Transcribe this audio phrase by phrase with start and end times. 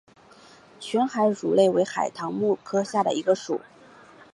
[0.79, 3.61] 全海笋属为海螂目鸥蛤科下的一个属。